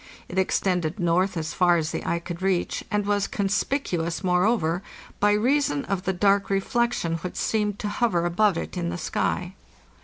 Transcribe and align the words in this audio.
It 0.27 0.39
extended 0.39 0.99
north 0.99 1.37
as 1.37 1.53
far 1.53 1.77
as 1.77 1.91
the 1.91 2.03
eye 2.03 2.17
could 2.17 2.41
reach, 2.41 2.83
and 2.89 3.05
was 3.05 3.27
conspicuous, 3.27 4.23
moreover, 4.23 4.81
by 5.19 5.33
reason 5.33 5.85
of 5.85 6.05
the 6.05 6.11
dark 6.13 6.47
reflec 6.47 6.93
tion 6.93 7.17
which 7.17 7.35
seemed 7.35 7.77
to 7.77 7.87
hover 7.87 8.25
above 8.25 8.57
it 8.57 8.75
in 8.75 8.89
the 8.89 8.97
sky. 8.97 9.53